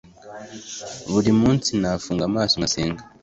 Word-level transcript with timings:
buri 1.11 1.31
munsi 1.41 1.69
nafunga 1.81 2.23
amaso 2.29 2.53
ngasenga, 2.59 3.01